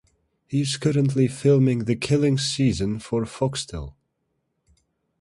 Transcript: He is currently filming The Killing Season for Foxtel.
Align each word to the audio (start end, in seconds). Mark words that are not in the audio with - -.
He 0.47 0.61
is 0.61 0.77
currently 0.77 1.27
filming 1.27 1.83
The 1.85 1.95
Killing 1.95 2.39
Season 2.39 2.97
for 2.97 3.23
Foxtel. 3.23 3.93